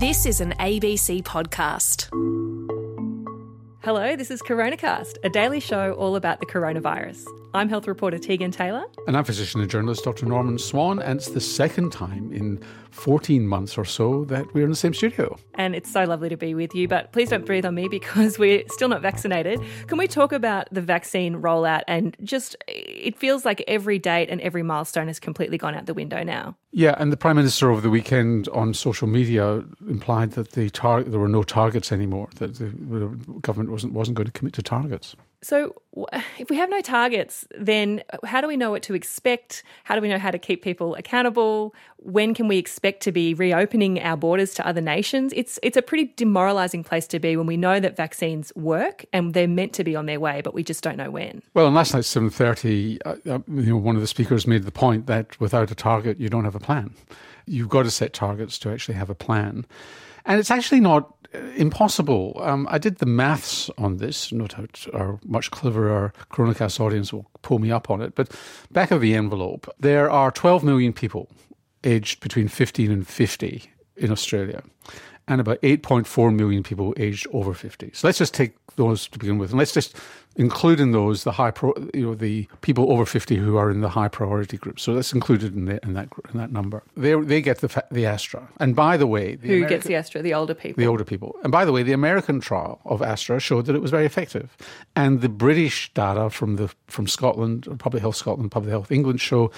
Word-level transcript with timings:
This 0.00 0.24
is 0.24 0.40
an 0.40 0.52
ABC 0.52 1.22
podcast. 1.24 2.08
Hello, 3.84 4.16
this 4.16 4.30
is 4.30 4.40
CoronaCast, 4.40 5.16
a 5.22 5.28
daily 5.28 5.60
show 5.60 5.92
all 5.92 6.16
about 6.16 6.40
the 6.40 6.46
coronavirus. 6.46 7.22
I'm 7.52 7.68
health 7.68 7.88
reporter 7.88 8.18
Tegan 8.18 8.52
Taylor. 8.52 8.84
And 9.08 9.16
I'm 9.16 9.24
physician 9.24 9.60
and 9.60 9.68
journalist 9.68 10.04
Dr. 10.04 10.24
Norman 10.24 10.56
Swan, 10.56 11.00
and 11.00 11.18
it's 11.18 11.30
the 11.30 11.40
second 11.40 11.90
time 11.90 12.32
in 12.32 12.62
14 12.92 13.46
months 13.46 13.76
or 13.76 13.84
so 13.84 14.24
that 14.26 14.52
we're 14.54 14.64
in 14.64 14.70
the 14.70 14.76
same 14.76 14.94
studio. 14.94 15.36
And 15.54 15.74
it's 15.74 15.90
so 15.90 16.04
lovely 16.04 16.28
to 16.28 16.36
be 16.36 16.54
with 16.54 16.74
you, 16.74 16.86
but 16.86 17.12
please 17.12 17.30
don't 17.30 17.44
breathe 17.44 17.64
on 17.64 17.74
me 17.74 17.88
because 17.88 18.38
we're 18.38 18.62
still 18.68 18.88
not 18.88 19.02
vaccinated. 19.02 19.60
Can 19.88 19.98
we 19.98 20.06
talk 20.06 20.32
about 20.32 20.68
the 20.70 20.80
vaccine 20.80 21.42
rollout 21.42 21.82
and 21.88 22.16
just 22.22 22.56
it 22.68 23.18
feels 23.18 23.44
like 23.44 23.64
every 23.66 23.98
date 23.98 24.30
and 24.30 24.40
every 24.42 24.62
milestone 24.62 25.08
has 25.08 25.18
completely 25.18 25.58
gone 25.58 25.74
out 25.74 25.86
the 25.86 25.94
window 25.94 26.22
now? 26.22 26.56
Yeah, 26.70 26.94
and 26.98 27.12
the 27.12 27.16
Prime 27.16 27.36
Minister 27.36 27.70
over 27.70 27.80
the 27.80 27.90
weekend 27.90 28.48
on 28.50 28.74
social 28.74 29.08
media 29.08 29.64
implied 29.88 30.32
that 30.32 30.52
the 30.52 30.70
tar- 30.70 31.02
there 31.02 31.18
were 31.18 31.28
no 31.28 31.42
targets 31.42 31.90
anymore, 31.90 32.28
that 32.36 32.56
the 32.56 32.68
government 33.40 33.70
wasn't, 33.70 33.92
wasn't 33.92 34.16
going 34.16 34.26
to 34.26 34.32
commit 34.32 34.54
to 34.54 34.62
targets. 34.62 35.16
So, 35.42 35.80
if 36.38 36.50
we 36.50 36.56
have 36.56 36.68
no 36.68 36.82
targets, 36.82 37.46
then 37.58 38.02
how 38.24 38.42
do 38.42 38.46
we 38.46 38.58
know 38.58 38.70
what 38.70 38.82
to 38.84 38.94
expect? 38.94 39.62
How 39.84 39.94
do 39.94 40.02
we 40.02 40.08
know 40.08 40.18
how 40.18 40.30
to 40.30 40.38
keep 40.38 40.62
people 40.62 40.94
accountable? 40.96 41.74
When 41.96 42.34
can 42.34 42.46
we 42.46 42.58
expect 42.58 43.02
to 43.04 43.12
be 43.12 43.32
reopening 43.32 44.00
our 44.00 44.18
borders 44.18 44.52
to 44.54 44.66
other 44.66 44.82
nations? 44.82 45.32
It's 45.34 45.58
it's 45.62 45.78
a 45.78 45.82
pretty 45.82 46.12
demoralising 46.16 46.84
place 46.84 47.06
to 47.08 47.18
be 47.18 47.36
when 47.36 47.46
we 47.46 47.56
know 47.56 47.80
that 47.80 47.96
vaccines 47.96 48.52
work 48.54 49.06
and 49.14 49.32
they're 49.32 49.48
meant 49.48 49.72
to 49.74 49.84
be 49.84 49.96
on 49.96 50.04
their 50.04 50.20
way, 50.20 50.42
but 50.42 50.52
we 50.52 50.62
just 50.62 50.84
don't 50.84 50.98
know 50.98 51.10
when. 51.10 51.42
Well, 51.54 51.66
and 51.66 51.74
last 51.74 51.94
night 51.94 52.04
seven 52.04 52.28
thirty, 52.28 53.00
uh, 53.06 53.16
uh, 53.26 53.38
you 53.48 53.70
know, 53.70 53.76
one 53.78 53.96
of 53.96 54.02
the 54.02 54.08
speakers 54.08 54.46
made 54.46 54.64
the 54.64 54.72
point 54.72 55.06
that 55.06 55.40
without 55.40 55.70
a 55.70 55.74
target, 55.74 56.20
you 56.20 56.28
don't 56.28 56.44
have 56.44 56.54
a 56.54 56.60
plan. 56.60 56.94
You've 57.46 57.70
got 57.70 57.84
to 57.84 57.90
set 57.90 58.12
targets 58.12 58.58
to 58.60 58.70
actually 58.70 58.94
have 58.94 59.08
a 59.08 59.14
plan, 59.14 59.66
and 60.24 60.38
it's 60.38 60.50
actually 60.50 60.80
not 60.80 61.14
impossible. 61.56 62.40
Um, 62.42 62.66
I 62.70 62.78
did 62.78 62.98
the 62.98 63.06
maths 63.06 63.70
on 63.78 63.98
this. 63.98 64.32
No 64.32 64.46
doubt 64.46 64.86
our 64.92 65.20
much 65.24 65.50
cleverer 65.50 66.12
Coronacast 66.30 66.80
audience 66.80 67.12
will 67.12 67.30
pull 67.42 67.58
me 67.58 67.70
up 67.70 67.90
on 67.90 68.02
it. 68.02 68.14
But 68.14 68.34
back 68.70 68.90
of 68.90 69.00
the 69.00 69.14
envelope, 69.14 69.72
there 69.78 70.10
are 70.10 70.30
12 70.30 70.64
million 70.64 70.92
people 70.92 71.28
aged 71.84 72.20
between 72.20 72.48
15 72.48 72.90
and 72.90 73.06
50 73.06 73.70
in 73.96 74.10
Australia 74.10 74.62
and 75.30 75.40
about 75.40 75.62
8.4 75.62 76.34
million 76.34 76.64
people 76.64 76.92
aged 76.96 77.24
over 77.32 77.54
50. 77.54 77.92
So 77.94 78.08
let's 78.08 78.18
just 78.18 78.34
take 78.34 78.52
those 78.74 79.06
to 79.06 79.18
begin 79.18 79.38
with. 79.38 79.50
And 79.50 79.58
let's 79.60 79.72
just 79.72 79.96
include 80.34 80.80
in 80.80 80.90
those 80.90 81.22
the 81.22 81.30
high, 81.30 81.52
pro, 81.52 81.72
you 81.94 82.02
know, 82.02 82.14
the 82.16 82.48
people 82.62 82.90
over 82.90 83.06
50 83.06 83.36
who 83.36 83.56
are 83.56 83.70
in 83.70 83.80
the 83.80 83.90
high 83.90 84.08
priority 84.08 84.56
group. 84.56 84.80
So 84.80 84.92
that's 84.92 85.12
included 85.12 85.54
in, 85.54 85.66
the, 85.66 85.78
in 85.84 85.92
that 85.92 86.08
in 86.32 86.38
that 86.40 86.50
number. 86.50 86.82
They 86.96 87.14
they 87.14 87.40
get 87.40 87.58
the 87.58 87.84
the 87.92 88.06
Astra. 88.06 88.48
And 88.58 88.74
by 88.74 88.96
the 88.96 89.06
way, 89.06 89.36
the 89.36 89.46
who 89.46 89.54
American, 89.54 89.76
gets 89.76 89.86
the 89.86 89.94
Astra? 89.94 90.20
The 90.20 90.34
older 90.34 90.54
people. 90.54 90.82
The 90.82 90.88
older 90.88 91.04
people. 91.04 91.36
And 91.44 91.52
by 91.52 91.64
the 91.64 91.70
way, 91.70 91.84
the 91.84 91.92
American 91.92 92.40
trial 92.40 92.80
of 92.84 93.00
Astra 93.00 93.38
showed 93.38 93.66
that 93.66 93.76
it 93.76 93.82
was 93.82 93.92
very 93.92 94.06
effective. 94.06 94.56
And 94.96 95.20
the 95.20 95.28
British 95.28 95.94
data 95.94 96.28
from 96.28 96.56
the 96.56 96.74
from 96.88 97.06
Scotland, 97.06 97.68
Public 97.78 98.00
Health 98.00 98.16
Scotland, 98.16 98.50
Public 98.50 98.72
Health 98.72 98.90
England 98.90 99.20
show 99.20 99.52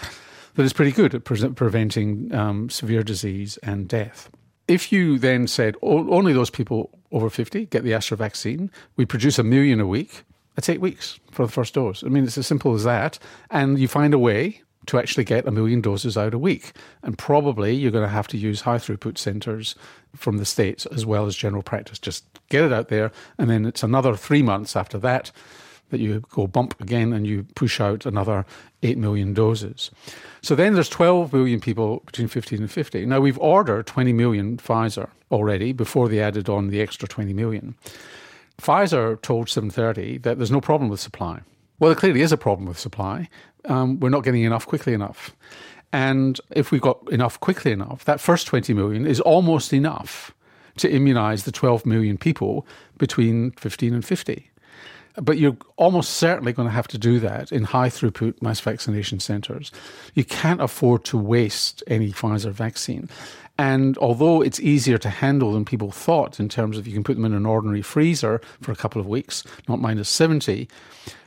that 0.54 0.64
it's 0.64 0.74
pretty 0.74 0.92
good 0.92 1.14
at 1.14 1.24
pre- 1.24 1.48
preventing 1.48 2.34
um, 2.34 2.68
severe 2.68 3.02
disease 3.02 3.56
and 3.62 3.88
death. 3.88 4.28
If 4.68 4.92
you 4.92 5.18
then 5.18 5.46
said 5.46 5.76
only 5.82 6.32
those 6.32 6.50
people 6.50 6.90
over 7.10 7.28
50 7.28 7.66
get 7.66 7.84
the 7.84 7.94
Astra 7.94 8.16
vaccine, 8.16 8.70
we 8.96 9.04
produce 9.04 9.38
a 9.38 9.42
million 9.42 9.80
a 9.80 9.86
week, 9.86 10.24
that's 10.54 10.68
eight 10.68 10.80
weeks 10.80 11.18
for 11.30 11.46
the 11.46 11.52
first 11.52 11.74
dose. 11.74 12.04
I 12.04 12.08
mean, 12.08 12.24
it's 12.24 12.38
as 12.38 12.46
simple 12.46 12.74
as 12.74 12.84
that. 12.84 13.18
And 13.50 13.78
you 13.78 13.88
find 13.88 14.14
a 14.14 14.18
way 14.18 14.62
to 14.86 14.98
actually 14.98 15.24
get 15.24 15.46
a 15.46 15.50
million 15.50 15.80
doses 15.80 16.16
out 16.16 16.34
a 16.34 16.38
week. 16.38 16.72
And 17.02 17.16
probably 17.16 17.74
you're 17.74 17.92
going 17.92 18.04
to 18.04 18.08
have 18.08 18.28
to 18.28 18.36
use 18.36 18.62
high 18.62 18.78
throughput 18.78 19.16
centres 19.16 19.74
from 20.14 20.38
the 20.38 20.44
States 20.44 20.86
as 20.86 21.06
well 21.06 21.26
as 21.26 21.36
general 21.36 21.62
practice. 21.62 21.98
Just 21.98 22.24
get 22.48 22.64
it 22.64 22.72
out 22.72 22.88
there. 22.88 23.12
And 23.38 23.48
then 23.48 23.64
it's 23.64 23.82
another 23.82 24.16
three 24.16 24.42
months 24.42 24.76
after 24.76 24.98
that 24.98 25.30
that 25.92 26.00
you 26.00 26.20
go 26.30 26.46
bump 26.46 26.78
again 26.80 27.12
and 27.12 27.26
you 27.26 27.44
push 27.54 27.80
out 27.80 28.04
another 28.06 28.44
8 28.82 28.98
million 28.98 29.34
doses. 29.34 29.90
So 30.40 30.56
then 30.56 30.74
there's 30.74 30.88
12 30.88 31.32
million 31.32 31.60
people 31.60 32.02
between 32.06 32.28
15 32.28 32.60
and 32.60 32.70
50. 32.70 33.06
Now 33.06 33.20
we've 33.20 33.38
ordered 33.38 33.86
20 33.86 34.12
million 34.12 34.56
Pfizer 34.56 35.10
already 35.30 35.72
before 35.72 36.08
they 36.08 36.20
added 36.20 36.48
on 36.48 36.68
the 36.68 36.80
extra 36.80 37.06
20 37.06 37.32
million. 37.34 37.76
Pfizer 38.60 39.20
told 39.20 39.48
730 39.48 40.18
that 40.18 40.38
there's 40.38 40.50
no 40.50 40.60
problem 40.60 40.88
with 40.88 40.98
supply. 40.98 41.42
Well, 41.78 41.90
there 41.90 41.98
clearly 41.98 42.22
is 42.22 42.32
a 42.32 42.36
problem 42.36 42.66
with 42.66 42.78
supply. 42.78 43.28
Um, 43.66 44.00
we're 44.00 44.08
not 44.08 44.24
getting 44.24 44.44
enough 44.44 44.66
quickly 44.66 44.94
enough. 44.94 45.36
And 45.92 46.40
if 46.50 46.70
we've 46.70 46.80
got 46.80 46.98
enough 47.12 47.38
quickly 47.40 47.70
enough, 47.70 48.04
that 48.06 48.18
first 48.18 48.46
20 48.46 48.72
million 48.72 49.06
is 49.06 49.20
almost 49.20 49.72
enough 49.72 50.32
to 50.78 50.88
immunise 50.88 51.44
the 51.44 51.52
12 51.52 51.84
million 51.84 52.16
people 52.16 52.66
between 52.98 53.50
15 53.52 53.94
and 53.94 54.04
50. 54.04 54.51
But 55.16 55.38
you're 55.38 55.56
almost 55.76 56.14
certainly 56.14 56.52
going 56.52 56.68
to 56.68 56.72
have 56.72 56.88
to 56.88 56.98
do 56.98 57.20
that 57.20 57.52
in 57.52 57.64
high 57.64 57.90
throughput 57.90 58.40
mass 58.40 58.60
vaccination 58.60 59.20
centres. 59.20 59.70
You 60.14 60.24
can't 60.24 60.60
afford 60.60 61.04
to 61.06 61.18
waste 61.18 61.82
any 61.86 62.12
Pfizer 62.12 62.52
vaccine. 62.52 63.08
And 63.58 63.98
although 63.98 64.40
it's 64.40 64.60
easier 64.60 64.98
to 64.98 65.10
handle 65.10 65.52
than 65.52 65.64
people 65.64 65.90
thought 65.90 66.40
in 66.40 66.48
terms 66.48 66.78
of 66.78 66.86
you 66.86 66.94
can 66.94 67.04
put 67.04 67.16
them 67.16 67.24
in 67.24 67.34
an 67.34 67.46
ordinary 67.46 67.82
freezer 67.82 68.40
for 68.62 68.72
a 68.72 68.76
couple 68.76 69.00
of 69.00 69.06
weeks, 69.06 69.44
not 69.68 69.78
minus 69.78 70.08
70, 70.08 70.68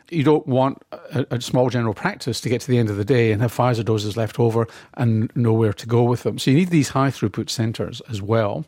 you 0.10 0.24
don't 0.24 0.46
want 0.48 0.84
a, 0.92 1.26
a, 1.32 1.42
small 1.42 1.70
general 1.70 1.94
practice 1.94 2.40
to 2.42 2.50
get 2.50 2.62
to 2.62 2.68
the 2.68 2.78
end 2.78 2.90
of 2.90 2.98
the 2.98 3.06
day 3.06 3.32
and 3.32 3.42
have 3.42 3.54
Pfizer 3.54 3.84
doses 3.84 4.16
left 4.16 4.40
over 4.40 4.68
and 4.96 5.32
nowhere 5.36 5.74
to 5.74 5.88
go 5.88 6.04
with 6.04 6.24
them. 6.24 6.38
So 6.38 6.52
you 6.52 6.58
need 6.58 6.70
these 6.70 6.90
high 6.90 7.10
throughput 7.10 7.50
centres 7.50 8.02
as 8.10 8.22
well, 8.22 8.66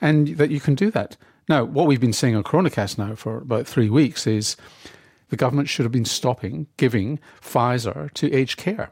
and 0.00 0.28
that 0.36 0.50
you 0.50 0.60
can 0.60 0.74
do 0.74 0.90
that. 0.90 1.16
Now, 1.48 1.64
what 1.64 1.86
we've 1.86 2.00
been 2.00 2.12
saying 2.12 2.34
on 2.34 2.42
Coronacast 2.42 2.98
now 2.98 3.14
for 3.14 3.38
about 3.38 3.66
three 3.66 3.88
weeks 3.88 4.26
is 4.26 4.56
the 5.28 5.36
government 5.36 5.68
should 5.68 5.84
have 5.84 5.92
been 5.92 6.04
stopping 6.04 6.66
giving 6.76 7.20
Pfizer 7.40 8.12
to 8.14 8.32
aged 8.32 8.56
care 8.56 8.90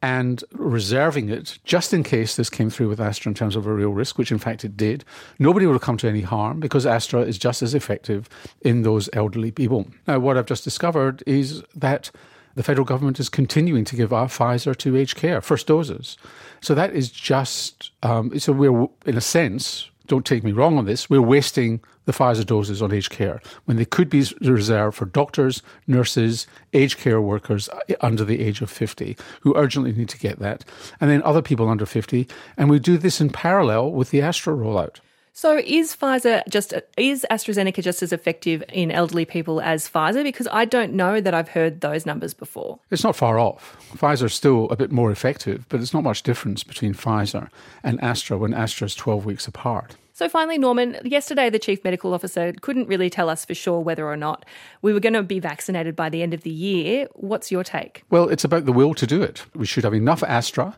and 0.00 0.42
reserving 0.52 1.28
it 1.28 1.58
just 1.64 1.94
in 1.94 2.02
case 2.02 2.34
this 2.34 2.50
came 2.50 2.70
through 2.70 2.88
with 2.88 3.00
Astra 3.00 3.30
in 3.30 3.34
terms 3.34 3.54
of 3.54 3.66
a 3.66 3.72
real 3.72 3.90
risk, 3.90 4.18
which 4.18 4.32
in 4.32 4.38
fact 4.38 4.64
it 4.64 4.76
did. 4.76 5.04
Nobody 5.38 5.64
would 5.64 5.74
have 5.74 5.82
come 5.82 5.96
to 5.98 6.08
any 6.08 6.22
harm 6.22 6.58
because 6.58 6.84
Astra 6.84 7.22
is 7.22 7.38
just 7.38 7.62
as 7.62 7.74
effective 7.74 8.28
in 8.60 8.82
those 8.82 9.08
elderly 9.12 9.52
people. 9.52 9.86
Now, 10.08 10.18
what 10.18 10.36
I've 10.36 10.46
just 10.46 10.64
discovered 10.64 11.22
is 11.26 11.62
that 11.74 12.10
the 12.54 12.64
federal 12.64 12.84
government 12.84 13.20
is 13.20 13.28
continuing 13.28 13.84
to 13.86 13.96
give 13.96 14.12
our 14.12 14.26
Pfizer 14.26 14.76
to 14.76 14.96
aged 14.96 15.16
care, 15.16 15.40
first 15.40 15.68
doses. 15.68 16.18
So 16.60 16.74
that 16.74 16.92
is 16.92 17.10
just, 17.10 17.92
um, 18.02 18.38
so 18.38 18.52
we're, 18.52 18.88
in 19.06 19.16
a 19.16 19.22
sense, 19.22 19.88
don't 20.12 20.26
take 20.26 20.44
me 20.44 20.52
wrong 20.52 20.76
on 20.76 20.84
this, 20.84 21.08
we're 21.08 21.22
wasting 21.22 21.80
the 22.04 22.12
Pfizer 22.12 22.44
doses 22.44 22.82
on 22.82 22.92
aged 22.92 23.08
care 23.08 23.40
when 23.64 23.78
they 23.78 23.86
could 23.86 24.10
be 24.10 24.22
reserved 24.42 24.94
for 24.94 25.06
doctors, 25.06 25.62
nurses, 25.86 26.46
aged 26.74 26.98
care 26.98 27.18
workers 27.18 27.70
uh, 27.70 27.78
under 28.02 28.22
the 28.22 28.42
age 28.42 28.60
of 28.60 28.70
50 28.70 29.16
who 29.40 29.56
urgently 29.56 29.90
need 29.90 30.10
to 30.10 30.18
get 30.18 30.38
that, 30.38 30.66
and 31.00 31.10
then 31.10 31.22
other 31.22 31.40
people 31.40 31.66
under 31.66 31.86
50. 31.86 32.28
And 32.58 32.68
we 32.68 32.78
do 32.78 32.98
this 32.98 33.22
in 33.22 33.30
parallel 33.30 33.90
with 33.90 34.10
the 34.10 34.20
Astra 34.20 34.52
rollout. 34.52 35.00
So 35.32 35.56
is 35.64 35.96
Pfizer 35.96 36.42
just 36.46 36.74
is 36.98 37.24
AstraZeneca 37.30 37.82
just 37.82 38.02
as 38.02 38.12
effective 38.12 38.62
in 38.68 38.90
elderly 38.90 39.24
people 39.24 39.62
as 39.62 39.88
Pfizer? 39.88 40.22
Because 40.22 40.46
I 40.52 40.66
don't 40.66 40.92
know 40.92 41.22
that 41.22 41.32
I've 41.32 41.48
heard 41.48 41.80
those 41.80 42.04
numbers 42.04 42.34
before. 42.34 42.80
It's 42.90 43.02
not 43.02 43.16
far 43.16 43.38
off. 43.38 43.78
Pfizer's 43.94 44.34
still 44.34 44.68
a 44.68 44.76
bit 44.76 44.92
more 44.92 45.10
effective, 45.10 45.64
but 45.70 45.80
it's 45.80 45.94
not 45.94 46.02
much 46.02 46.22
difference 46.22 46.62
between 46.62 46.92
Pfizer 46.92 47.48
and 47.82 47.98
Astra 48.02 48.36
when 48.36 48.52
Astra 48.52 48.84
is 48.84 48.94
12 48.94 49.24
weeks 49.24 49.48
apart. 49.48 49.96
So 50.14 50.28
finally, 50.28 50.58
Norman, 50.58 50.98
yesterday 51.04 51.48
the 51.48 51.58
Chief 51.58 51.82
Medical 51.84 52.12
Officer 52.12 52.52
couldn't 52.60 52.86
really 52.86 53.08
tell 53.08 53.30
us 53.30 53.46
for 53.46 53.54
sure 53.54 53.80
whether 53.80 54.06
or 54.06 54.16
not 54.16 54.44
we 54.82 54.92
were 54.92 55.00
going 55.00 55.14
to 55.14 55.22
be 55.22 55.40
vaccinated 55.40 55.96
by 55.96 56.10
the 56.10 56.22
end 56.22 56.34
of 56.34 56.42
the 56.42 56.50
year. 56.50 57.08
What's 57.14 57.50
your 57.50 57.64
take? 57.64 58.04
Well, 58.10 58.28
it's 58.28 58.44
about 58.44 58.66
the 58.66 58.72
will 58.72 58.94
to 58.94 59.06
do 59.06 59.22
it. 59.22 59.44
We 59.54 59.64
should 59.64 59.84
have 59.84 59.94
enough 59.94 60.22
Astra 60.22 60.76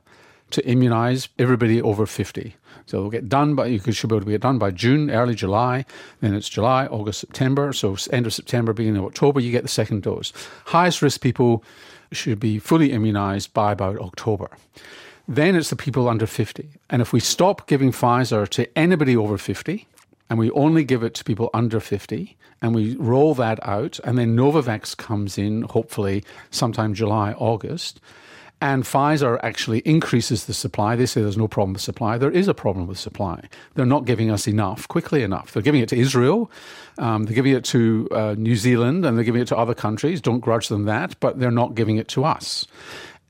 to 0.50 0.62
immunise 0.62 1.28
everybody 1.36 1.82
over 1.82 2.06
50. 2.06 2.54
So 2.86 2.98
it'll 2.98 3.10
get 3.10 3.28
done 3.28 3.56
by, 3.56 3.66
you 3.66 3.80
should 3.92 4.08
be 4.08 4.14
able 4.14 4.24
to 4.24 4.30
get 4.30 4.42
done 4.42 4.58
by 4.58 4.70
June, 4.70 5.10
early 5.10 5.34
July, 5.34 5.84
then 6.20 6.34
it's 6.34 6.48
July, 6.48 6.86
August, 6.86 7.18
September. 7.18 7.72
So 7.72 7.96
end 8.12 8.26
of 8.26 8.34
September, 8.34 8.72
beginning 8.72 9.00
of 9.00 9.06
October, 9.06 9.40
you 9.40 9.50
get 9.50 9.62
the 9.62 9.68
second 9.68 10.02
dose. 10.04 10.32
Highest 10.66 11.02
risk 11.02 11.20
people 11.20 11.64
should 12.12 12.38
be 12.38 12.60
fully 12.60 12.90
immunised 12.90 13.52
by 13.52 13.72
about 13.72 13.98
October. 13.98 14.50
Then 15.26 15.56
it's 15.56 15.70
the 15.70 15.76
people 15.76 16.08
under 16.08 16.26
50. 16.26 16.68
And 16.90 17.00
if 17.00 17.12
we 17.12 17.20
stop 17.20 17.66
giving 17.66 17.92
Pfizer 17.92 18.46
to 18.50 18.78
anybody 18.78 19.16
over 19.16 19.38
50, 19.38 19.86
and 20.28 20.38
we 20.38 20.50
only 20.50 20.84
give 20.84 21.02
it 21.02 21.14
to 21.14 21.24
people 21.24 21.50
under 21.54 21.80
50, 21.80 22.36
and 22.60 22.74
we 22.74 22.96
roll 22.96 23.34
that 23.34 23.58
out, 23.66 23.98
and 24.04 24.18
then 24.18 24.36
Novavax 24.36 24.96
comes 24.96 25.38
in, 25.38 25.62
hopefully 25.62 26.24
sometime 26.50 26.94
July, 26.94 27.32
August, 27.32 28.00
and 28.60 28.84
Pfizer 28.84 29.38
actually 29.42 29.80
increases 29.80 30.46
the 30.46 30.54
supply. 30.54 30.96
They 30.96 31.04
say 31.04 31.20
there's 31.20 31.36
no 31.36 31.48
problem 31.48 31.74
with 31.74 31.82
supply. 31.82 32.16
There 32.16 32.30
is 32.30 32.48
a 32.48 32.54
problem 32.54 32.86
with 32.86 32.98
supply. 32.98 33.48
They're 33.74 33.84
not 33.84 34.06
giving 34.06 34.30
us 34.30 34.48
enough 34.48 34.88
quickly 34.88 35.22
enough. 35.22 35.52
They're 35.52 35.62
giving 35.62 35.82
it 35.82 35.88
to 35.90 35.98
Israel, 35.98 36.50
um, 36.96 37.24
they're 37.24 37.34
giving 37.34 37.52
it 37.52 37.64
to 37.66 38.08
uh, 38.10 38.34
New 38.38 38.56
Zealand, 38.56 39.04
and 39.04 39.18
they're 39.18 39.24
giving 39.24 39.42
it 39.42 39.48
to 39.48 39.56
other 39.56 39.74
countries. 39.74 40.20
Don't 40.20 40.40
grudge 40.40 40.68
them 40.68 40.84
that, 40.84 41.18
but 41.20 41.38
they're 41.38 41.50
not 41.50 41.74
giving 41.74 41.96
it 41.98 42.08
to 42.08 42.24
us. 42.24 42.66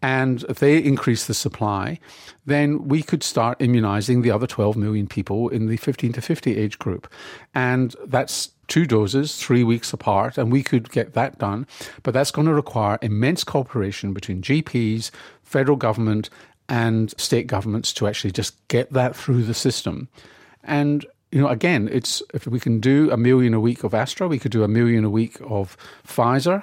And 0.05 0.45
if 0.51 0.59
they 0.59 0.77
increase 0.77 1.27
the 1.27 1.33
supply, 1.33 1.99
then 2.45 2.89
we 2.89 3.03
could 3.03 3.23
start 3.23 3.63
immunizing 3.63 4.21
the 4.21 4.31
other 4.31 4.47
12 4.47 4.77
million 4.77 5.07
people 5.07 5.49
in 5.49 5.67
the 5.67 5.79
15 5.79 6.13
to 6.13 6.21
50 6.21 6.59
age 6.59 6.79
group. 6.79 7.11
And 7.55 7.97
that's 8.05 8.51
two 8.69 8.85
doses, 8.85 9.37
three 9.37 9.65
weeks 9.65 9.95
apart, 9.95 10.37
and 10.37 10.53
we 10.53 10.63
could 10.63 10.91
get 10.91 11.15
that 11.15 11.39
done. 11.39 11.67
But 12.03 12.13
that's 12.13 12.31
going 12.31 12.47
to 12.47 12.53
require 12.53 12.99
immense 13.01 13.45
cooperation 13.45 14.13
between 14.13 14.43
GPs, 14.43 15.11
federal 15.43 15.79
government, 15.79 16.29
and 16.69 17.19
state 17.19 17.47
governments 17.47 17.95
to 17.95 18.07
actually 18.07 18.33
just 18.33 18.69
get 18.69 18.93
that 18.93 19.17
through 19.17 19.45
the 19.45 19.55
system. 19.55 20.09
And 20.63 21.07
you 21.33 21.41
know, 21.41 21.49
again, 21.49 21.89
it's 21.91 22.23
if 22.35 22.47
we 22.47 22.61
can 22.61 22.79
do 22.79 23.11
a 23.11 23.17
million 23.17 23.55
a 23.55 23.61
week 23.61 23.85
of 23.85 23.95
Astra, 23.95 24.29
we 24.29 24.39
could 24.39 24.53
do 24.53 24.65
a 24.65 24.69
million 24.69 25.03
a 25.03 25.11
week 25.11 25.39
of 25.41 25.79
Pfizer, 26.07 26.63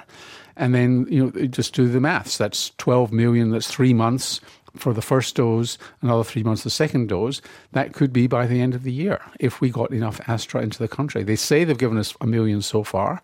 and 0.56 0.74
then 0.74 1.06
you 1.08 1.24
know 1.24 1.46
just 1.46 1.74
do 1.74 1.88
the 1.88 2.00
maths. 2.00 2.38
That's 2.38 2.70
twelve 2.78 3.12
million. 3.12 3.50
That's 3.50 3.68
three 3.68 3.94
months 3.94 4.40
for 4.76 4.92
the 4.92 5.02
first 5.02 5.36
dose, 5.36 5.76
another 6.00 6.24
three 6.24 6.42
months 6.42 6.64
the 6.64 6.70
second 6.70 7.08
dose. 7.08 7.42
That 7.72 7.92
could 7.92 8.12
be 8.12 8.26
by 8.26 8.46
the 8.46 8.60
end 8.60 8.74
of 8.74 8.82
the 8.82 8.92
year 8.92 9.20
if 9.38 9.60
we 9.60 9.70
got 9.70 9.92
enough 9.92 10.20
Astra 10.28 10.62
into 10.62 10.78
the 10.78 10.88
country. 10.88 11.22
They 11.22 11.36
say 11.36 11.64
they've 11.64 11.76
given 11.76 11.98
us 11.98 12.14
a 12.20 12.26
million 12.26 12.62
so 12.62 12.82
far. 12.82 13.22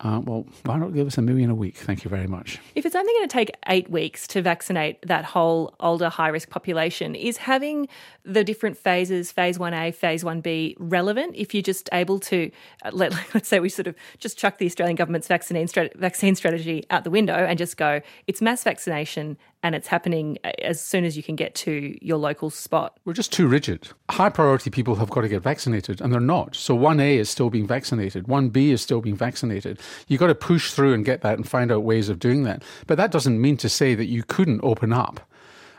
Uh, 0.00 0.20
well, 0.24 0.46
why 0.64 0.76
not 0.76 0.92
give 0.92 1.06
us 1.06 1.18
a 1.18 1.22
million 1.22 1.50
a 1.50 1.54
week? 1.54 1.76
Thank 1.76 2.04
you 2.04 2.10
very 2.10 2.26
much. 2.26 2.58
If 2.74 2.84
it's 2.84 2.96
only 2.96 3.12
going 3.12 3.28
to 3.28 3.32
take 3.32 3.50
eight 3.68 3.90
weeks 3.90 4.26
to 4.28 4.42
vaccinate 4.42 5.00
that 5.06 5.24
whole 5.24 5.74
older 5.80 6.08
high 6.08 6.28
risk 6.28 6.50
population, 6.50 7.14
is 7.14 7.36
having 7.36 7.88
the 8.24 8.42
different 8.42 8.76
phases, 8.76 9.30
phase 9.30 9.56
1A, 9.56 9.94
phase 9.94 10.24
1B, 10.24 10.74
relevant? 10.78 11.36
If 11.36 11.54
you're 11.54 11.62
just 11.62 11.88
able 11.92 12.18
to, 12.20 12.50
uh, 12.84 12.90
let, 12.92 13.12
us 13.34 13.46
say 13.46 13.60
we 13.60 13.68
sort 13.68 13.86
of 13.86 13.94
just 14.18 14.36
chuck 14.36 14.58
the 14.58 14.66
Australian 14.66 14.96
government's 14.96 15.28
vaccine, 15.28 15.66
vaccine 15.94 16.34
strategy 16.34 16.84
out 16.90 17.04
the 17.04 17.10
window 17.10 17.34
and 17.34 17.58
just 17.58 17.76
go, 17.76 18.00
it's 18.26 18.42
mass 18.42 18.64
vaccination 18.64 19.38
and 19.64 19.74
it's 19.74 19.88
happening 19.88 20.38
uh, 20.44 20.52
as 20.62 20.80
soon 20.80 21.04
as 21.04 21.16
you 21.16 21.22
can 21.22 21.34
get 21.34 21.54
to 21.54 21.96
your 22.02 22.18
local 22.18 22.50
spot. 22.50 23.00
We're 23.04 23.14
just 23.14 23.32
too 23.32 23.48
rigid. 23.48 23.88
High 24.10 24.28
priority 24.28 24.70
people 24.70 24.94
have 24.96 25.10
got 25.10 25.22
to 25.22 25.28
get 25.28 25.42
vaccinated 25.42 26.00
and 26.00 26.12
they're 26.12 26.20
not. 26.20 26.54
So 26.54 26.76
1A 26.76 27.16
is 27.16 27.30
still 27.30 27.50
being 27.50 27.66
vaccinated, 27.66 28.26
1B 28.26 28.68
is 28.68 28.82
still 28.82 29.00
being 29.00 29.16
vaccinated. 29.16 29.80
You've 30.06 30.20
got 30.20 30.28
to 30.28 30.34
push 30.34 30.72
through 30.72 30.92
and 30.92 31.04
get 31.04 31.22
that 31.22 31.36
and 31.38 31.48
find 31.48 31.72
out 31.72 31.82
ways 31.82 32.10
of 32.10 32.18
doing 32.18 32.44
that. 32.44 32.62
But 32.86 32.98
that 32.98 33.10
doesn't 33.10 33.40
mean 33.40 33.56
to 33.56 33.68
say 33.68 33.94
that 33.94 34.04
you 34.06 34.22
couldn't 34.22 34.60
open 34.62 34.92
up 34.92 35.20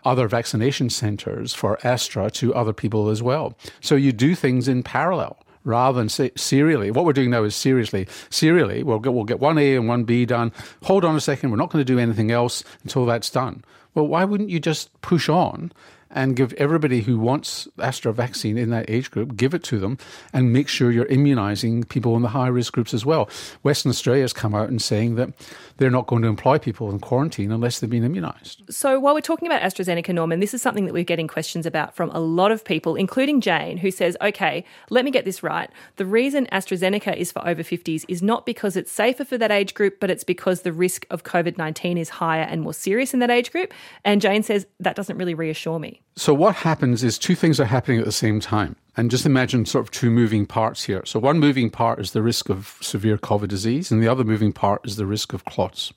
other 0.04 0.28
vaccination 0.28 0.90
centres 0.90 1.54
for 1.54 1.80
Astra 1.84 2.30
to 2.32 2.54
other 2.54 2.74
people 2.74 3.10
as 3.10 3.22
well. 3.22 3.56
So 3.82 3.96
you 3.96 4.12
do 4.12 4.34
things 4.36 4.68
in 4.68 4.84
parallel 4.84 5.38
rather 5.66 6.00
than 6.00 6.08
say, 6.08 6.32
serially. 6.38 6.92
What 6.92 7.04
we're 7.04 7.14
doing 7.14 7.32
now 7.32 7.44
is 7.44 7.56
seriously, 7.56 8.08
serially, 8.30 8.84
we'll 8.84 9.00
get, 9.00 9.14
we'll 9.14 9.26
get 9.26 9.40
1A 9.40 9.78
and 9.78 10.08
1B 10.08 10.28
done. 10.28 10.54
Hold 10.84 11.04
on 11.04 11.16
a 11.16 11.22
second, 11.22 11.52
we're 11.52 11.58
not 11.58 11.70
going 11.72 11.84
to 11.84 11.94
do 11.94 12.00
anything 12.00 12.32
else 12.32 12.64
until 12.84 13.06
that's 13.06 13.30
done. 13.30 13.66
Well, 13.94 14.08
why 14.08 14.24
wouldn't 14.24 14.50
you 14.50 14.60
just 14.60 15.02
push 15.02 15.28
on 15.28 15.72
and 16.12 16.36
give 16.36 16.54
everybody 16.54 17.02
who 17.02 17.20
wants 17.20 17.68
Astra 17.80 18.14
vaccine 18.14 18.58
in 18.58 18.70
that 18.70 18.90
age 18.90 19.12
group, 19.12 19.36
give 19.36 19.54
it 19.54 19.64
to 19.64 19.80
them 19.80 19.98
and 20.34 20.54
make 20.54 20.68
sure 20.68 20.92
you're 20.92 21.06
immunising 21.06 21.88
people 21.90 22.16
in 22.16 22.22
the 22.22 22.30
high 22.30 22.48
risk 22.48 22.74
groups 22.74 22.94
as 22.94 23.06
well. 23.06 23.30
Western 23.64 23.90
Australia 23.90 24.22
has 24.22 24.34
come 24.34 24.56
out 24.56 24.70
and 24.70 24.82
saying 24.82 25.16
that 25.16 25.30
they're 25.78 25.90
not 25.90 26.08
going 26.08 26.22
to 26.22 26.28
employ 26.28 26.58
people 26.58 26.90
in 26.90 27.00
quarantine 27.00 27.52
unless 27.52 27.80
they've 27.80 27.90
been 27.90 28.04
immunised. 28.04 28.72
So 28.72 29.00
while 29.00 29.14
we're 29.14 29.22
talking 29.22 29.48
about 29.48 29.62
AstraZeneca, 29.62 30.14
Norman, 30.14 30.40
this 30.40 30.54
is 30.54 30.62
something 30.62 30.86
that 30.86 30.94
we're 30.94 31.04
getting 31.04 31.28
questions 31.28 31.66
about 31.66 31.96
from 31.96 32.10
a 32.12 32.20
lot 32.20 32.52
of 32.52 32.64
people, 32.64 32.96
including 32.96 33.42
Jane, 33.42 33.78
who 33.78 33.92
says, 33.92 34.16
okay, 34.22 34.64
let 34.90 35.04
me 35.04 35.12
get 35.12 35.26
this 35.26 35.44
right. 35.44 35.70
The 35.98 36.06
reason 36.06 36.48
AstraZeneca 36.52 37.16
is 37.16 37.32
for 37.32 37.46
over 37.48 37.64
50s 37.64 38.06
is 38.08 38.22
not 38.22 38.46
because 38.46 38.76
it's 38.76 38.92
safer 38.92 39.26
for 39.26 39.38
that 39.38 39.52
age 39.52 39.74
group, 39.74 40.00
but 40.00 40.10
it's 40.10 40.24
because 40.24 40.62
the 40.62 40.74
risk 40.74 41.06
of 41.10 41.24
COVID 41.24 41.58
19 41.58 41.98
is 41.98 42.10
higher 42.10 42.44
and 42.44 42.62
more 42.62 42.74
serious 42.74 43.14
in 43.14 43.20
that 43.20 43.30
age 43.30 43.52
group. 43.52 43.74
And 44.04 44.22
Jane 44.22 44.44
says, 44.44 44.66
that 44.80 44.96
doesn't 44.96 45.18
really 45.18 45.34
reassure 45.34 45.80
me. 45.80 45.95
So, 46.16 46.34
what 46.34 46.56
happens 46.56 47.04
is 47.04 47.18
two 47.18 47.36
things 47.36 47.60
are 47.60 47.66
happening 47.66 48.00
at 48.00 48.06
the 48.06 48.12
same 48.12 48.40
time. 48.40 48.76
And 48.98 49.12
just 49.12 49.26
imagine 49.26 49.66
sort 49.66 49.84
of 49.86 49.92
two 49.92 50.10
moving 50.10 50.46
parts 50.46 50.84
here. 50.84 51.04
So, 51.06 51.20
one 51.20 51.40
moving 51.40 51.70
part 51.70 52.00
is 52.00 52.12
the 52.12 52.22
risk 52.22 52.50
of 52.50 52.78
severe 52.82 53.18
COVID 53.18 53.50
disease, 53.50 53.92
and 53.92 54.02
the 54.02 54.08
other 54.08 54.24
moving 54.24 54.54
part 54.54 54.86
is 54.86 54.96
the 54.96 55.06
risk 55.06 55.34
of 55.34 55.44
clots. 55.46 55.92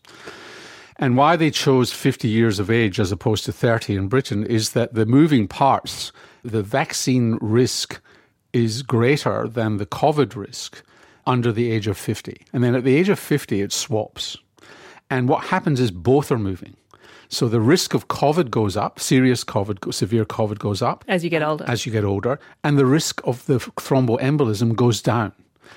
And 0.97 1.17
why 1.17 1.37
they 1.37 1.53
chose 1.53 1.93
50 1.93 2.27
years 2.27 2.59
of 2.59 2.71
age 2.71 2.99
as 2.99 3.13
opposed 3.13 3.45
to 3.45 3.53
30 3.53 3.95
in 3.95 4.09
Britain 4.09 4.45
is 4.45 4.73
that 4.73 4.95
the 4.95 5.07
moving 5.07 5.47
parts, 5.47 6.11
the 6.43 6.63
vaccine 6.63 7.39
risk 7.41 8.01
is 8.53 8.83
greater 8.83 9.47
than 9.47 9.77
the 9.77 9.87
COVID 9.87 10.35
risk 10.35 10.83
under 11.25 11.53
the 11.53 11.71
age 11.71 11.87
of 11.87 11.97
50. 11.97 12.45
And 12.53 12.65
then 12.65 12.75
at 12.75 12.83
the 12.83 12.97
age 12.97 13.09
of 13.09 13.19
50, 13.19 13.61
it 13.61 13.73
swaps. 13.73 14.37
And 15.09 15.29
what 15.29 15.45
happens 15.45 15.79
is 15.79 15.93
both 15.93 16.33
are 16.33 16.39
moving. 16.39 16.77
So 17.29 17.49
the 17.49 17.61
risk 17.61 17.95
of 17.95 18.09
COVID 18.09 18.51
goes 18.51 18.77
up, 18.77 18.99
serious 18.99 19.45
COVID, 19.45 19.93
severe 19.93 20.25
COVID 20.25 20.59
goes 20.59 20.81
up. 20.81 21.05
As 21.09 21.23
you 21.23 21.31
get 21.31 21.43
older. 21.43 21.65
As 21.69 21.85
you 21.85 21.93
get 21.93 22.05
older. 22.05 22.41
And 22.65 22.79
the 22.79 22.87
risk 22.87 23.21
of 23.25 23.45
the 23.47 23.59
thromboembolism 23.59 24.75
goes 24.75 25.03
down. 25.03 25.33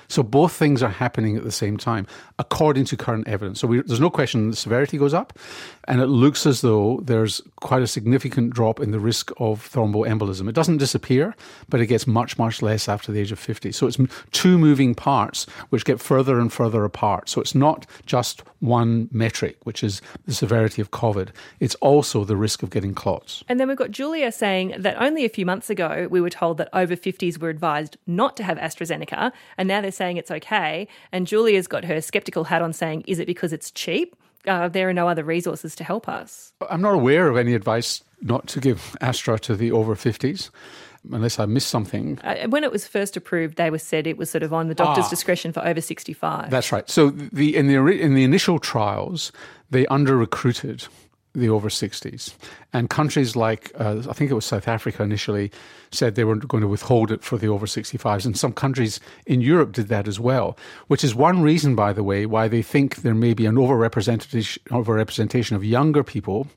So 0.08 0.22
both 0.22 0.52
things 0.52 0.82
are 0.82 0.90
happening 0.90 1.36
at 1.36 1.44
the 1.44 1.52
same 1.52 1.76
time, 1.76 2.06
according 2.38 2.84
to 2.86 2.96
current 2.96 3.28
evidence. 3.28 3.60
So 3.60 3.66
we, 3.66 3.82
there's 3.82 4.00
no 4.00 4.10
question 4.10 4.50
the 4.50 4.56
severity 4.56 4.98
goes 4.98 5.14
up, 5.14 5.38
and 5.88 6.00
it 6.00 6.06
looks 6.06 6.46
as 6.46 6.60
though 6.60 7.00
there's 7.02 7.40
quite 7.60 7.82
a 7.82 7.86
significant 7.86 8.54
drop 8.54 8.80
in 8.80 8.90
the 8.90 9.00
risk 9.00 9.30
of 9.38 9.70
thromboembolism. 9.70 10.48
It 10.48 10.54
doesn't 10.54 10.78
disappear, 10.78 11.34
but 11.68 11.80
it 11.80 11.86
gets 11.86 12.06
much, 12.06 12.38
much 12.38 12.62
less 12.62 12.88
after 12.88 13.12
the 13.12 13.20
age 13.20 13.32
of 13.32 13.38
50. 13.38 13.72
So 13.72 13.86
it's 13.86 13.98
two 14.30 14.58
moving 14.58 14.94
parts 14.94 15.44
which 15.70 15.84
get 15.84 16.00
further 16.00 16.38
and 16.40 16.52
further 16.52 16.84
apart. 16.84 17.28
So 17.28 17.40
it's 17.40 17.54
not 17.54 17.86
just 18.06 18.42
one 18.62 19.08
metric, 19.10 19.56
which 19.64 19.82
is 19.82 20.00
the 20.24 20.32
severity 20.32 20.80
of 20.80 20.92
COVID. 20.92 21.30
It's 21.58 21.74
also 21.76 22.24
the 22.24 22.36
risk 22.36 22.62
of 22.62 22.70
getting 22.70 22.94
clots. 22.94 23.42
And 23.48 23.58
then 23.58 23.68
we've 23.68 23.76
got 23.76 23.90
Julia 23.90 24.30
saying 24.30 24.74
that 24.78 25.00
only 25.02 25.24
a 25.24 25.28
few 25.28 25.44
months 25.44 25.68
ago 25.68 26.06
we 26.10 26.20
were 26.20 26.30
told 26.30 26.58
that 26.58 26.68
over 26.72 26.94
50s 26.94 27.38
were 27.38 27.48
advised 27.48 27.96
not 28.06 28.36
to 28.36 28.44
have 28.44 28.58
AstraZeneca, 28.58 29.32
and 29.58 29.68
now 29.68 29.80
they're 29.82 29.92
saying 29.92 30.16
it's 30.16 30.30
okay. 30.30 30.88
And 31.12 31.26
Julia's 31.26 31.66
got 31.66 31.84
her 31.84 32.00
skeptical 32.00 32.44
hat 32.44 32.62
on 32.62 32.72
saying, 32.72 33.04
is 33.06 33.18
it 33.18 33.26
because 33.26 33.52
it's 33.52 33.70
cheap? 33.70 34.16
Uh, 34.46 34.68
there 34.68 34.88
are 34.88 34.94
no 34.94 35.08
other 35.08 35.22
resources 35.22 35.76
to 35.76 35.84
help 35.84 36.08
us. 36.08 36.52
I'm 36.68 36.82
not 36.82 36.94
aware 36.94 37.28
of 37.28 37.36
any 37.36 37.54
advice 37.54 38.02
not 38.20 38.48
to 38.48 38.60
give 38.60 38.96
Astra 39.00 39.38
to 39.40 39.54
the 39.54 39.70
over 39.70 39.94
50s 39.94 40.50
unless 41.10 41.38
I 41.38 41.46
missed 41.46 41.68
something. 41.68 42.18
Uh, 42.22 42.48
when 42.48 42.64
it 42.64 42.72
was 42.72 42.86
first 42.86 43.16
approved, 43.16 43.56
they 43.56 43.70
were 43.70 43.78
said 43.78 44.06
it 44.06 44.16
was 44.16 44.30
sort 44.30 44.42
of 44.42 44.52
on 44.52 44.68
the 44.68 44.74
doctor's 44.74 45.06
ah, 45.06 45.10
discretion 45.10 45.52
for 45.52 45.64
over 45.66 45.80
65. 45.80 46.50
That's 46.50 46.72
right. 46.72 46.88
So 46.88 47.10
the 47.10 47.56
in 47.56 47.66
the 47.66 47.76
in 47.76 48.14
the 48.14 48.24
initial 48.24 48.58
trials, 48.58 49.32
they 49.70 49.86
under 49.86 50.16
recruited 50.16 50.86
the 51.34 51.48
over 51.48 51.68
60s. 51.68 52.34
And 52.72 52.90
countries 52.90 53.36
like, 53.36 53.72
uh, 53.78 54.02
I 54.08 54.12
think 54.12 54.30
it 54.30 54.34
was 54.34 54.44
South 54.44 54.68
Africa 54.68 55.02
initially, 55.02 55.50
said 55.90 56.14
they 56.14 56.24
were 56.24 56.36
going 56.36 56.62
to 56.62 56.68
withhold 56.68 57.10
it 57.10 57.22
for 57.22 57.38
the 57.38 57.48
over 57.48 57.66
65s. 57.66 58.26
And 58.26 58.36
some 58.36 58.52
countries 58.52 59.00
in 59.26 59.40
Europe 59.40 59.72
did 59.72 59.88
that 59.88 60.08
as 60.08 60.20
well, 60.20 60.56
which 60.88 61.04
is 61.04 61.14
one 61.14 61.42
reason, 61.42 61.74
by 61.74 61.92
the 61.92 62.02
way, 62.02 62.26
why 62.26 62.48
they 62.48 62.62
think 62.62 62.96
there 62.96 63.14
may 63.14 63.34
be 63.34 63.46
an 63.46 63.56
overrepresentation, 63.56 64.58
overrepresentation 64.68 65.56
of 65.56 65.64
younger 65.64 66.02
people 66.02 66.48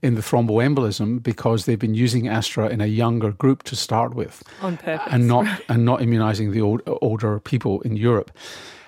in 0.00 0.14
the 0.14 0.20
thromboembolism 0.20 1.22
because 1.22 1.64
they've 1.64 1.78
been 1.78 1.94
using 1.94 2.28
Astra 2.28 2.68
in 2.68 2.80
a 2.80 2.86
younger 2.86 3.32
group 3.32 3.64
to 3.64 3.74
start 3.74 4.14
with. 4.14 4.42
On 4.62 4.76
purpose. 4.76 5.08
And 5.10 5.26
not, 5.26 5.62
and 5.68 5.84
not 5.84 6.00
immunising 6.00 6.52
the 6.52 6.60
old, 6.60 6.82
older 6.86 7.40
people 7.40 7.80
in 7.82 7.96
Europe. 7.96 8.30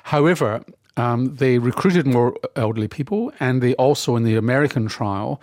However, 0.05 0.65
um, 0.97 1.35
they 1.37 1.59
recruited 1.59 2.07
more 2.07 2.35
elderly 2.57 2.89
people, 2.89 3.33
and 3.41 3.63
they 3.63 3.75
also, 3.75 4.17
in 4.17 4.25
the 4.25 4.37
American 4.37 4.89
trial, 4.89 5.41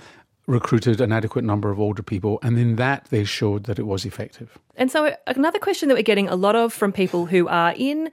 recruited 0.48 1.02
an 1.02 1.12
adequate 1.12 1.44
number 1.44 1.70
of 1.70 1.80
older 1.80 2.04
people, 2.04 2.40
and 2.42 2.58
in 2.58 2.78
that 2.78 3.08
they 3.10 3.24
showed 3.24 3.66
that 3.66 3.78
it 3.78 3.86
was 3.86 4.06
effective. 4.06 4.58
And 4.76 4.92
so, 4.92 5.16
another 5.28 5.60
question 5.60 5.90
that 5.90 5.96
we're 5.96 6.04
getting 6.04 6.30
a 6.30 6.36
lot 6.36 6.56
of 6.56 6.74
from 6.74 6.92
people 6.92 7.26
who 7.26 7.48
are 7.48 7.74
in 7.76 8.10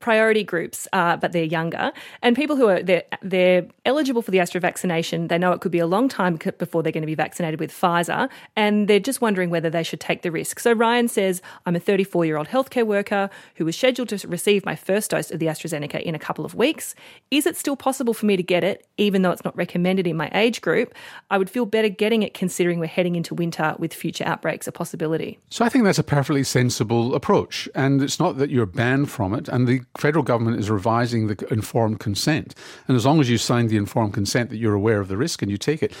priority 0.00 0.44
groups, 0.44 0.86
uh, 0.92 1.16
but 1.16 1.32
they're 1.32 1.44
younger, 1.44 1.92
and 2.22 2.36
people 2.36 2.56
who 2.56 2.68
are 2.68 2.82
they're, 2.82 3.04
they're 3.22 3.66
eligible 3.84 4.22
for 4.22 4.30
the 4.30 4.40
Astra 4.40 4.60
vaccination. 4.60 5.28
They 5.28 5.38
know 5.38 5.52
it 5.52 5.60
could 5.60 5.72
be 5.72 5.78
a 5.78 5.86
long 5.86 6.08
time 6.08 6.38
before 6.58 6.82
they're 6.82 6.92
going 6.92 7.02
to 7.02 7.06
be 7.06 7.14
vaccinated 7.14 7.60
with 7.60 7.72
Pfizer, 7.72 8.28
and 8.54 8.88
they're 8.88 9.00
just 9.00 9.20
wondering 9.20 9.50
whether 9.50 9.70
they 9.70 9.82
should 9.82 10.00
take 10.00 10.22
the 10.22 10.30
risk. 10.30 10.60
So 10.60 10.72
Ryan 10.72 11.08
says, 11.08 11.42
"I'm 11.64 11.76
a 11.76 11.80
34 11.80 12.24
year 12.24 12.36
old 12.36 12.48
healthcare 12.48 12.86
worker 12.86 13.30
who 13.56 13.64
was 13.64 13.76
scheduled 13.76 14.08
to 14.10 14.28
receive 14.28 14.64
my 14.64 14.76
first 14.76 15.10
dose 15.10 15.30
of 15.30 15.38
the 15.38 15.46
AstraZeneca 15.46 16.00
in 16.02 16.14
a 16.14 16.18
couple 16.18 16.44
of 16.44 16.54
weeks. 16.54 16.94
Is 17.30 17.46
it 17.46 17.56
still 17.56 17.76
possible 17.76 18.14
for 18.14 18.26
me 18.26 18.36
to 18.36 18.42
get 18.42 18.64
it, 18.64 18.86
even 18.98 19.22
though 19.22 19.30
it's 19.30 19.44
not 19.44 19.56
recommended 19.56 20.06
in 20.06 20.16
my 20.16 20.30
age 20.34 20.60
group? 20.60 20.94
I 21.30 21.38
would 21.38 21.50
feel 21.50 21.66
better 21.66 21.88
getting 21.88 22.22
it, 22.22 22.34
considering 22.34 22.78
we're 22.78 22.86
heading 22.86 23.16
into 23.16 23.34
winter 23.34 23.74
with 23.78 23.94
future 23.94 24.24
outbreaks 24.24 24.66
a 24.66 24.72
possibility." 24.72 25.38
So 25.50 25.64
I 25.64 25.68
think 25.68 25.84
that's 25.84 25.98
a 25.98 26.04
perfectly 26.04 26.44
sensible 26.44 27.14
approach, 27.14 27.68
and 27.74 28.02
it's 28.02 28.20
not 28.20 28.38
that 28.38 28.50
you're 28.50 28.66
banned 28.66 29.10
from 29.10 29.34
it, 29.34 29.48
and 29.48 29.66
the 29.66 29.80
federal 29.98 30.22
government 30.22 30.58
is 30.58 30.70
revising 30.70 31.26
the 31.26 31.46
informed 31.52 32.00
consent. 32.00 32.54
And 32.88 32.96
as 32.96 33.06
long 33.06 33.20
as 33.20 33.30
you 33.30 33.38
sign 33.38 33.68
the 33.68 33.76
informed 33.76 34.14
consent 34.14 34.50
that 34.50 34.56
you're 34.56 34.74
aware 34.74 35.00
of 35.00 35.08
the 35.08 35.16
risk 35.16 35.42
and 35.42 35.50
you 35.50 35.56
take 35.56 35.82
it, 35.82 35.92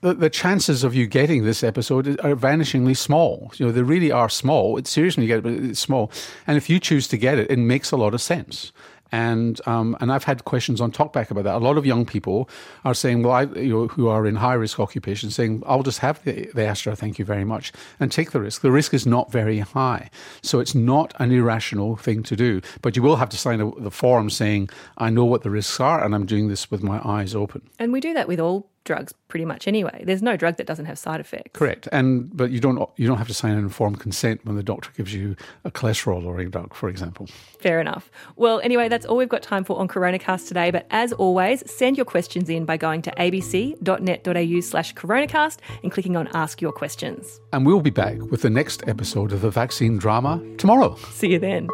the, 0.00 0.14
the 0.14 0.30
chances 0.30 0.82
of 0.82 0.94
you 0.94 1.06
getting 1.06 1.44
this 1.44 1.62
episode 1.62 2.08
are 2.20 2.34
vanishingly 2.34 2.96
small. 2.96 3.52
You 3.56 3.66
know, 3.66 3.72
they 3.72 3.82
really 3.82 4.10
are 4.10 4.28
small. 4.28 4.78
It's 4.78 4.90
seriously 4.90 5.24
you 5.24 5.28
get 5.28 5.38
it, 5.38 5.42
but 5.42 5.52
it's 5.52 5.80
small. 5.80 6.10
And 6.46 6.56
if 6.56 6.70
you 6.70 6.80
choose 6.80 7.06
to 7.08 7.16
get 7.16 7.38
it, 7.38 7.50
it 7.50 7.58
makes 7.58 7.90
a 7.90 7.96
lot 7.96 8.14
of 8.14 8.20
sense. 8.20 8.72
And 9.12 9.60
um, 9.66 9.96
and 10.00 10.12
I've 10.12 10.24
had 10.24 10.44
questions 10.44 10.80
on 10.80 10.92
Talkback 10.92 11.30
about 11.30 11.44
that. 11.44 11.56
A 11.56 11.58
lot 11.58 11.76
of 11.76 11.84
young 11.84 12.06
people 12.06 12.48
are 12.84 12.94
saying, 12.94 13.22
well, 13.22 13.32
I, 13.32 13.42
you 13.42 13.70
know, 13.70 13.88
who 13.88 14.08
are 14.08 14.26
in 14.26 14.36
high 14.36 14.54
risk 14.54 14.78
occupations, 14.78 15.34
saying, 15.34 15.62
I'll 15.66 15.82
just 15.82 15.98
have 15.98 16.22
the, 16.24 16.48
the 16.54 16.64
Astra, 16.64 16.94
thank 16.94 17.18
you 17.18 17.24
very 17.24 17.44
much, 17.44 17.72
and 17.98 18.12
take 18.12 18.30
the 18.30 18.40
risk. 18.40 18.62
The 18.62 18.70
risk 18.70 18.94
is 18.94 19.06
not 19.06 19.32
very 19.32 19.58
high, 19.58 20.10
so 20.42 20.60
it's 20.60 20.74
not 20.74 21.12
an 21.18 21.32
irrational 21.32 21.96
thing 21.96 22.22
to 22.24 22.36
do. 22.36 22.60
But 22.82 22.96
you 22.96 23.02
will 23.02 23.16
have 23.16 23.28
to 23.30 23.36
sign 23.36 23.60
a, 23.60 23.70
the 23.80 23.90
form 23.90 24.30
saying, 24.30 24.70
I 24.98 25.10
know 25.10 25.24
what 25.24 25.42
the 25.42 25.50
risks 25.50 25.80
are, 25.80 26.04
and 26.04 26.14
I'm 26.14 26.26
doing 26.26 26.48
this 26.48 26.70
with 26.70 26.82
my 26.82 27.00
eyes 27.04 27.34
open. 27.34 27.62
And 27.78 27.92
we 27.92 28.00
do 28.00 28.14
that 28.14 28.28
with 28.28 28.40
all 28.40 28.69
drugs 28.84 29.12
pretty 29.28 29.44
much 29.44 29.68
anyway. 29.68 30.02
There's 30.04 30.22
no 30.22 30.36
drug 30.36 30.56
that 30.56 30.66
doesn't 30.66 30.86
have 30.86 30.98
side 30.98 31.20
effects. 31.20 31.50
Correct, 31.52 31.88
and 31.92 32.34
but 32.36 32.50
you 32.50 32.60
don't 32.60 32.88
you 32.96 33.06
don't 33.06 33.18
have 33.18 33.28
to 33.28 33.34
sign 33.34 33.52
an 33.52 33.58
informed 33.58 34.00
consent 34.00 34.44
when 34.44 34.56
the 34.56 34.62
doctor 34.62 34.90
gives 34.96 35.14
you 35.14 35.36
a 35.64 35.70
cholesterol 35.70 36.22
lowering 36.22 36.50
drug, 36.50 36.74
for 36.74 36.88
example. 36.88 37.28
Fair 37.58 37.80
enough. 37.80 38.10
Well, 38.36 38.60
anyway, 38.62 38.88
that's 38.88 39.06
all 39.06 39.16
we've 39.16 39.28
got 39.28 39.42
time 39.42 39.64
for 39.64 39.78
on 39.78 39.88
CoronaCast 39.88 40.48
today. 40.48 40.70
But 40.70 40.86
as 40.90 41.12
always, 41.12 41.62
send 41.70 41.96
your 41.96 42.06
questions 42.06 42.48
in 42.48 42.64
by 42.64 42.76
going 42.76 43.02
to 43.02 43.10
abc.net.au 43.12 44.60
slash 44.60 44.94
coronacast 44.94 45.58
and 45.82 45.92
clicking 45.92 46.16
on 46.16 46.28
Ask 46.34 46.60
Your 46.60 46.72
Questions. 46.72 47.40
And 47.52 47.66
we'll 47.66 47.80
be 47.80 47.90
back 47.90 48.18
with 48.30 48.42
the 48.42 48.50
next 48.50 48.86
episode 48.88 49.32
of 49.32 49.42
the 49.42 49.50
vaccine 49.50 49.98
drama 49.98 50.42
tomorrow. 50.56 50.96
See 51.12 51.28
you 51.28 51.38
then. 51.38 51.68